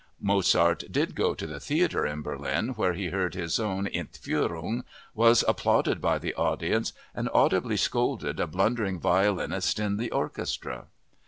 [0.19, 4.81] Mozart did go to the theater in Berlin where he heard his own Entführung,
[5.13, 10.85] was applauded by the audience, and audibly scolded a blundering violinist in the orchestra!